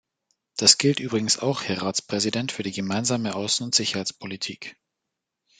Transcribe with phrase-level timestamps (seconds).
[0.57, 4.75] Das gilt übrigens auch, Herr Ratspräsident, für die gemeinsame Außen- und Sicherheitspolitik.